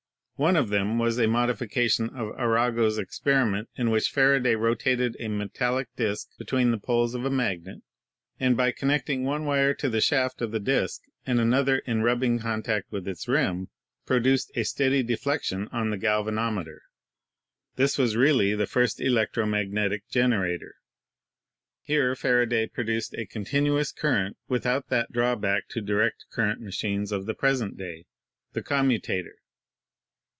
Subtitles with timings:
[0.37, 5.87] One of them was a modification of Arago's experiment in which Faraday rotated a metallic
[5.95, 7.83] disk between the poles of a magnet,
[8.39, 12.39] and, by connecting one wire to the shaft of the disk and another in rubbing
[12.39, 13.67] con tact with its rim,
[14.07, 16.79] produced a steady deflection on the gal vanometer.
[17.75, 20.71] This was really the first electro magnetic gen erator.
[21.83, 27.35] Here Faraday produced a continuous current without that drawback to direct current machines of the
[27.35, 28.07] present day—
[28.53, 29.35] the commutator.